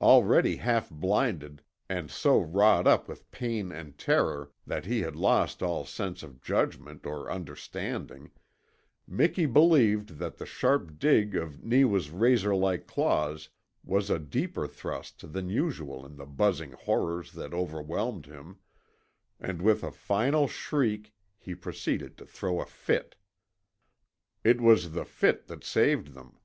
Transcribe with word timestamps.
Already 0.00 0.56
half 0.56 0.88
blinded, 0.88 1.60
and 1.90 2.10
so 2.10 2.40
wrought 2.40 2.86
up 2.86 3.06
with 3.06 3.30
pain 3.30 3.70
and 3.70 3.98
terror 3.98 4.50
that 4.66 4.86
he 4.86 5.02
had 5.02 5.14
lost 5.14 5.62
all 5.62 5.84
sense 5.84 6.22
of 6.22 6.40
judgment 6.40 7.04
or 7.04 7.30
understanding, 7.30 8.30
Miki 9.06 9.44
believed 9.44 10.16
that 10.20 10.38
the 10.38 10.46
sharp 10.46 10.98
dig 10.98 11.36
of 11.36 11.62
Neewa's 11.62 12.08
razor 12.10 12.54
like 12.54 12.86
claws 12.86 13.50
was 13.84 14.08
a 14.08 14.18
deeper 14.18 14.66
thrust 14.66 15.34
than 15.34 15.50
usual 15.50 16.02
of 16.06 16.16
the 16.16 16.24
buzzing 16.24 16.72
horrors 16.72 17.32
that 17.32 17.52
overwhelmed 17.52 18.24
him, 18.24 18.56
and 19.38 19.60
with 19.60 19.84
a 19.84 19.92
final 19.92 20.48
shriek 20.48 21.12
he 21.38 21.54
proceeded 21.54 22.16
to 22.16 22.24
throw 22.24 22.58
a 22.58 22.64
fit. 22.64 23.16
It 24.44 24.62
was 24.62 24.92
the 24.92 25.04
fit 25.04 25.46
that 25.48 25.62
saved 25.62 26.14
them. 26.14 26.38